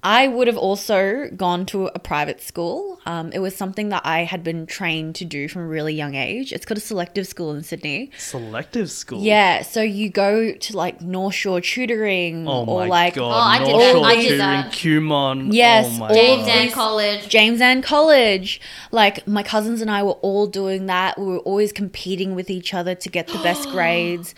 [0.00, 3.00] I would have also gone to a private school.
[3.04, 6.14] Um, it was something that I had been trained to do from a really young
[6.14, 6.52] age.
[6.52, 8.12] It's called a selective school in Sydney.
[8.16, 9.20] Selective school.
[9.20, 13.60] Yeah, so you go to like North Shore tutoring Oh or my like Oh, god.
[13.60, 13.92] I did North that.
[13.92, 14.72] Shore I did tutoring, that.
[14.72, 15.48] Kumon.
[15.52, 16.56] Yes, Oh my James god.
[16.58, 17.28] and College.
[17.28, 18.60] James An College.
[18.92, 21.18] Like my cousins and I were all doing that.
[21.18, 24.32] We were always competing with each other to get the best grades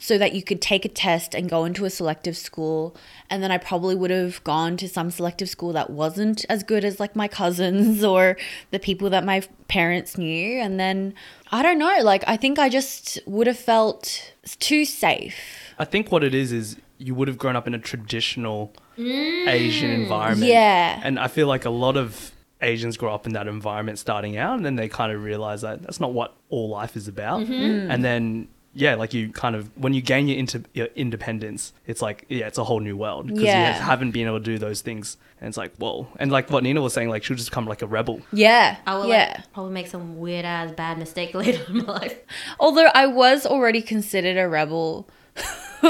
[0.00, 2.96] so that you could take a test and go into a selective school.
[3.28, 6.84] And then I probably would have gone to some selective school that wasn't as good
[6.86, 8.36] as like my cousins or
[8.70, 10.58] the people that my parents knew.
[10.58, 11.14] And then
[11.52, 15.38] I don't know, like I think I just would have felt too safe.
[15.78, 19.90] I think what it is is you would have grown up in a traditional Asian
[19.90, 20.02] mm.
[20.02, 20.50] environment.
[20.50, 21.00] Yeah.
[21.04, 22.32] And I feel like a lot of
[22.62, 25.82] Asians grow up in that environment starting out, and then they kind of realize that
[25.82, 27.40] that's not what all life is about.
[27.40, 27.90] Mm-hmm.
[27.90, 32.00] And then, yeah, like you kind of when you gain your, inter- your independence, it's
[32.00, 33.76] like yeah, it's a whole new world because Yeah.
[33.76, 36.06] you haven't been able to do those things, and it's like whoa.
[36.18, 38.20] And like what Nina was saying, like she'll just become like a rebel.
[38.32, 38.76] Yeah.
[38.86, 39.34] I will yeah.
[39.38, 42.18] like, probably make some weird ass bad mistake later in my life.
[42.60, 45.08] Although I was already considered a rebel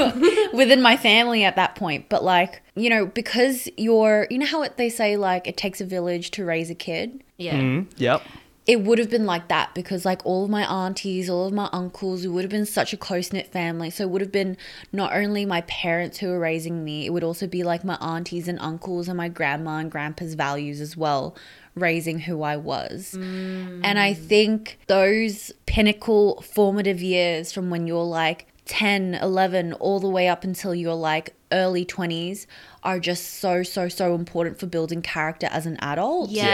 [0.53, 4.65] within my family at that point, but like, you know, because you're, you know how
[4.77, 7.23] they say like it takes a village to raise a kid?
[7.37, 7.55] Yeah.
[7.59, 8.21] Mm, yep.
[8.71, 11.67] It would have been like that because like all of my aunties, all of my
[11.73, 13.89] uncles, it would have been such a close knit family.
[13.89, 14.55] So it would have been
[14.93, 18.47] not only my parents who were raising me, it would also be like my aunties
[18.47, 21.35] and uncles and my grandma and grandpa's values as well
[21.75, 23.15] raising who I was.
[23.17, 23.81] Mm.
[23.83, 30.07] And I think those pinnacle formative years from when you're like 10, 11, all the
[30.07, 32.45] way up until you're like early 20s
[32.83, 36.29] are just so, so, so important for building character as an adult.
[36.29, 36.45] Yes.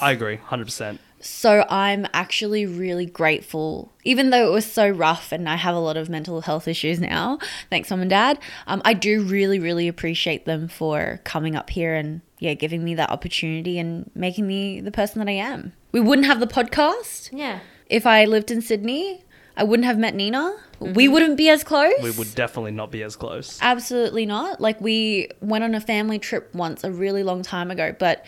[0.00, 1.00] Yeah, I agree, hundred percent.
[1.20, 5.78] So I'm actually really grateful, even though it was so rough and I have a
[5.80, 7.38] lot of mental health issues now.
[7.70, 8.38] Thanks, mom and dad.
[8.66, 12.94] Um, I do really, really appreciate them for coming up here and yeah, giving me
[12.94, 15.72] that opportunity and making me the person that I am.
[15.90, 17.60] We wouldn't have the podcast Yeah.
[17.86, 19.24] if I lived in Sydney.
[19.56, 20.54] I wouldn't have met Nina.
[20.78, 21.94] We wouldn't be as close.
[22.00, 23.58] We would definitely not be as close.
[23.60, 24.60] Absolutely not.
[24.60, 28.24] Like we went on a family trip once a really long time ago, but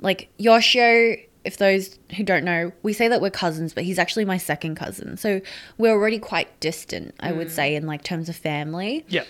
[0.00, 4.24] like Yoshio, if those who don't know, we say that we're cousins, but he's actually
[4.24, 5.16] my second cousin.
[5.16, 5.40] So
[5.78, 7.52] we're already quite distant, I would mm.
[7.52, 9.04] say, in like terms of family.
[9.08, 9.24] Yeah,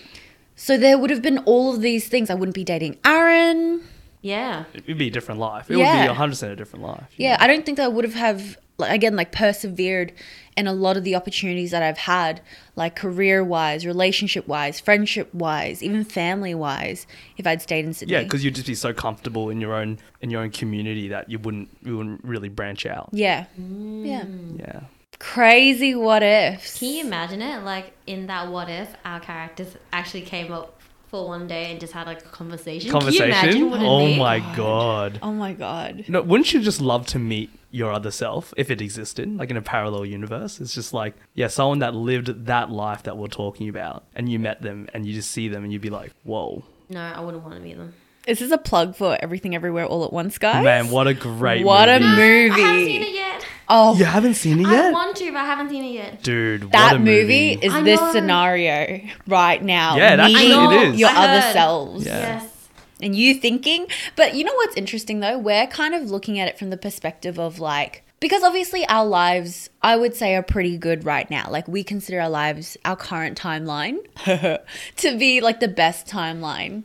[0.55, 2.29] So there would have been all of these things.
[2.29, 3.83] I wouldn't be dating Aaron.
[4.23, 4.63] Yeah.
[4.73, 5.69] it would be a different life.
[5.69, 6.01] It Yeah.
[6.01, 7.07] would be hundred percent a different life.
[7.17, 10.13] Yeah, I don't think that I would have have like, again like persevered
[10.57, 12.41] in a lot of the opportunities that I've had,
[12.75, 17.05] like career wise, relationship wise, friendship wise, even family wise,
[17.37, 18.13] if I'd stayed in Sydney.
[18.13, 21.29] Yeah, because you'd just be so comfortable in your own in your own community that
[21.29, 23.09] you wouldn't you wouldn't really branch out.
[23.11, 24.05] yeah, Mm.
[24.07, 24.25] yeah.
[24.59, 24.79] Yeah.
[25.19, 26.79] Crazy what ifs.
[26.79, 27.63] Can you imagine it?
[27.63, 30.79] Like in that what if our characters actually came up
[31.13, 32.89] for one day and just had like a conversation.
[32.91, 33.69] Can you imagine Conversation.
[33.69, 35.19] what it'd Oh my god.
[35.21, 36.05] Oh my god.
[36.07, 39.57] No, wouldn't you just love to meet your other self if it existed, like in
[39.57, 40.59] a parallel universe?
[40.59, 44.39] It's just like, yeah, someone that lived that life that we're talking about, and you
[44.39, 47.43] met them, and you just see them, and you'd be like, whoa, No, I wouldn't
[47.43, 47.93] want to meet them.
[48.25, 50.63] Is this a plug for everything everywhere all at once, guys?
[50.63, 52.15] man, what a great What a movie.
[52.49, 52.49] movie.
[52.63, 53.45] I haven't seen it yet.
[53.75, 54.69] Oh, You haven't seen it yet.
[54.71, 56.21] I yet, want to, but I haven't seen it yet.
[56.21, 56.65] dude.
[56.65, 58.11] what that a movie, is I this know.
[58.11, 59.97] scenario right now.
[59.97, 60.99] Yeah, it actually meeting I know, is.
[60.99, 61.53] Your I other heard.
[61.53, 62.05] selves.
[62.05, 62.19] Yeah.
[62.19, 62.69] Yes.
[63.01, 66.57] and you thinking but you know what's interesting though we're kind of looking at it
[66.59, 71.03] from the perspective of like because obviously our lives i would say are pretty good
[71.03, 73.97] right now like we consider our lives our current timeline
[74.95, 76.83] to be like the best timeline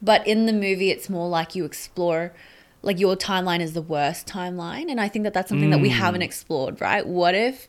[0.00, 2.32] but in the movie it's more like you explore
[2.82, 5.88] like your timeline is the worst timeline and i think that that's something that we
[5.88, 5.96] hmm.
[5.96, 7.68] haven't explored right what if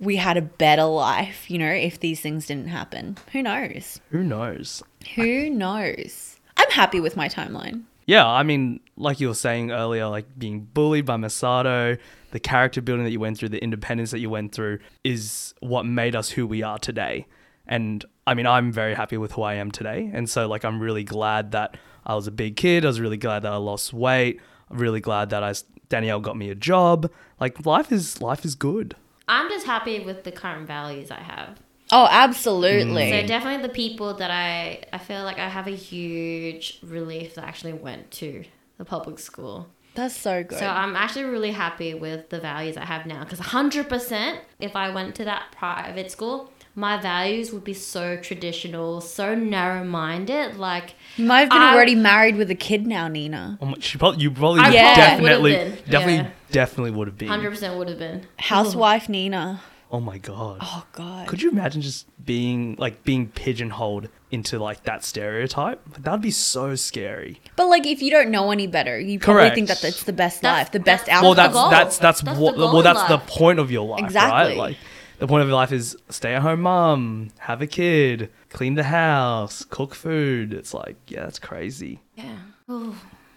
[0.00, 4.22] we had a better life you know if these things didn't happen who knows Who
[4.22, 4.82] knows?
[5.14, 6.38] who knows?
[6.56, 7.84] I'm happy with my timeline.
[8.06, 11.98] Yeah, I mean, like you were saying earlier, like being bullied by Masato,
[12.30, 15.84] the character building that you went through, the independence that you went through is what
[15.84, 17.26] made us who we are today.
[17.68, 20.10] And I mean, I'm very happy with who I am today.
[20.12, 21.76] And so, like, I'm really glad that
[22.06, 22.84] I was a big kid.
[22.84, 24.40] I was really glad that I lost weight.
[24.70, 25.54] I'm really glad that I
[25.88, 27.10] Danielle got me a job.
[27.38, 28.96] Like, life is life is good.
[29.28, 31.60] I'm just happy with the current values I have.
[31.90, 33.10] Oh, absolutely.
[33.10, 37.44] So definitely the people that I I feel like I have a huge relief that
[37.44, 38.44] I actually went to
[38.78, 39.68] the public school.
[39.94, 40.58] That's so good.
[40.58, 44.90] So I'm actually really happy with the values I have now because 100% if I
[44.90, 50.56] went to that private school, my values would be so traditional, so narrow-minded.
[50.56, 53.58] Like you might have been I- already married with a kid now, Nina.
[53.60, 54.94] Oh my- She probably, you probably I Yeah.
[54.94, 56.30] definitely, probably would've been, definitely, yeah.
[56.52, 57.28] definitely would have been.
[57.28, 58.26] 100% would have been.
[58.38, 59.60] Housewife Nina.
[59.90, 60.58] Oh my god.
[60.62, 61.26] Oh god.
[61.28, 65.80] Could you imagine just being like being pigeonholed into like that stereotype?
[65.98, 67.40] That'd be so scary.
[67.56, 69.54] but like, if you don't know any better, you probably Correct.
[69.54, 71.70] think that that's the best That's- life, the best that's- Well, outcome.
[71.70, 74.30] that's the that's that's, That's what well in that's the point of your life, Exactly.
[74.50, 74.56] right?
[74.58, 74.76] Like
[75.18, 78.84] the point of your life is stay at home mom, have a kid, clean the
[78.84, 80.52] house, cook food.
[80.52, 82.00] It's like, yeah, that's crazy.
[82.14, 82.38] Yeah.
[82.70, 82.94] Ooh.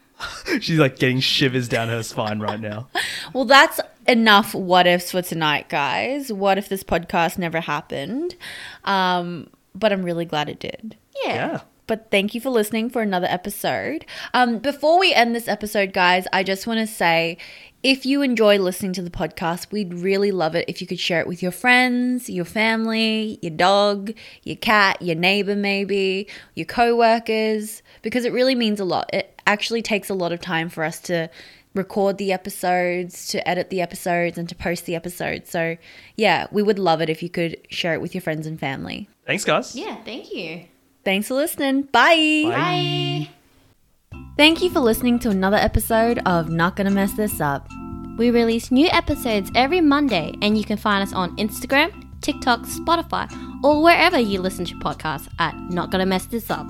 [0.59, 2.87] She's like getting shivers down her spine right now.
[3.33, 6.33] Well, that's enough what ifs for tonight, guys.
[6.33, 8.35] What if this podcast never happened?
[8.83, 10.97] Um, but I'm really glad it did.
[11.23, 11.33] Yeah.
[11.33, 11.61] Yeah.
[11.87, 14.05] But thank you for listening for another episode.
[14.33, 17.37] Um, before we end this episode, guys, I just want to say
[17.83, 21.19] if you enjoy listening to the podcast, we'd really love it if you could share
[21.19, 26.95] it with your friends, your family, your dog, your cat, your neighbor, maybe, your co
[26.95, 29.09] workers, because it really means a lot.
[29.13, 31.29] It actually takes a lot of time for us to
[31.73, 35.49] record the episodes, to edit the episodes, and to post the episodes.
[35.49, 35.77] So,
[36.15, 39.09] yeah, we would love it if you could share it with your friends and family.
[39.25, 39.75] Thanks, guys.
[39.75, 40.65] Yeah, thank you.
[41.03, 41.83] Thanks for listening.
[41.83, 42.43] Bye.
[42.45, 43.29] Bye.
[44.41, 47.69] Thank you for listening to another episode of Not Gonna Mess This Up.
[48.17, 53.31] We release new episodes every Monday, and you can find us on Instagram, TikTok, Spotify,
[53.63, 56.65] or wherever you listen to podcasts at Not Gonna Mess This Up.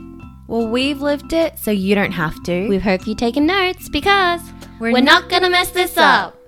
[0.48, 2.68] Well, we've lived it, so you don't have to.
[2.68, 4.42] We hope you've taken notes because
[4.82, 6.41] We're we're not gonna mess this up.